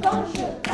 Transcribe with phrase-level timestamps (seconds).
[0.00, 0.69] 更是。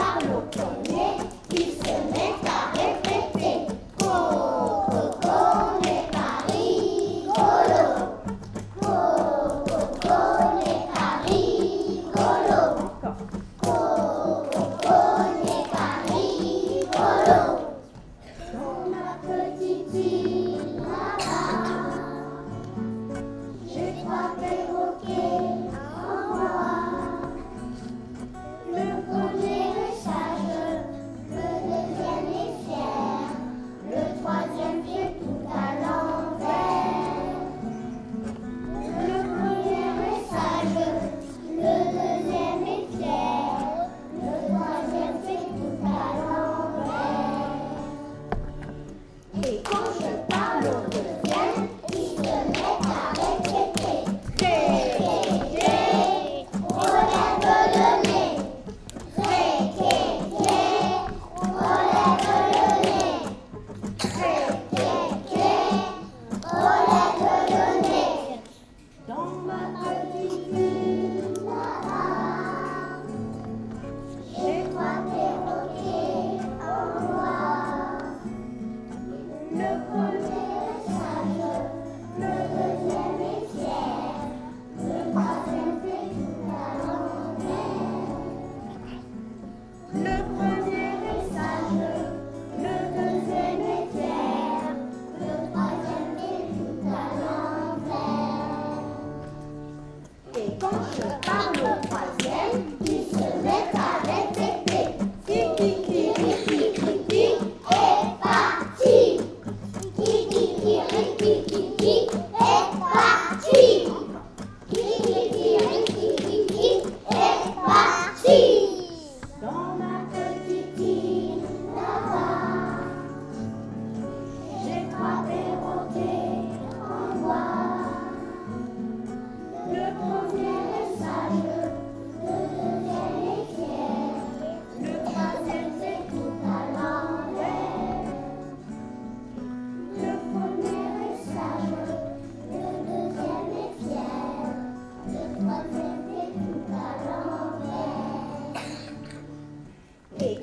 [111.47, 112.66] Kiki, Kiki, é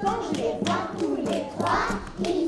[0.04, 2.43] quand je les vois tous les trois,